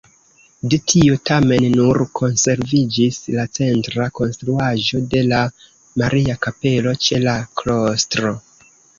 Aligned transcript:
De 0.73 0.77
tio 0.91 1.15
tamen 1.29 1.65
nur 1.73 1.97
konserviĝis 2.19 3.19
la 3.35 3.45
centra 3.57 4.07
konstruaĵo 4.19 5.01
de 5.11 5.21
la 5.27 5.41
Maria-Kapelo 6.03 6.95
ĉe 7.09 7.21
la 7.27 7.35
klostro. 7.61 8.33